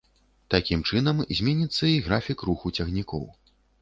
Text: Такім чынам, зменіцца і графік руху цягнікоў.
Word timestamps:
Такім 0.53 0.79
чынам, 0.89 1.21
зменіцца 1.39 1.83
і 1.91 2.01
графік 2.07 2.47
руху 2.51 2.73
цягнікоў. 2.77 3.23